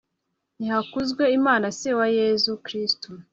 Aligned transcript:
nihakuzwe 0.59 1.23
imana 1.37 1.67
se 1.79 1.89
wa 1.99 2.07
yezu 2.17 2.51
kristu 2.65 3.09